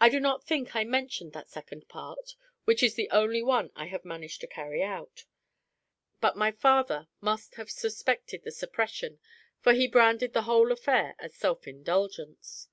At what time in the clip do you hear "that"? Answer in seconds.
1.32-1.50